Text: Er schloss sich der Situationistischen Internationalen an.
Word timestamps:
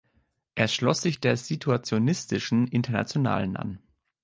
Er 0.55 0.67
schloss 0.67 1.03
sich 1.03 1.19
der 1.19 1.37
Situationistischen 1.37 2.65
Internationalen 2.65 3.55
an. 3.55 3.83